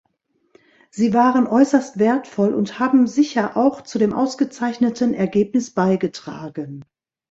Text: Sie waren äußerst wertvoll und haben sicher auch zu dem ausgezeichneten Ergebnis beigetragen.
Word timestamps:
Sie 0.89 1.13
waren 1.13 1.45
äußerst 1.45 1.99
wertvoll 1.99 2.55
und 2.55 2.79
haben 2.79 3.05
sicher 3.05 3.55
auch 3.55 3.81
zu 3.81 3.99
dem 3.99 4.13
ausgezeichneten 4.13 5.13
Ergebnis 5.13 5.69
beigetragen. 5.75 6.83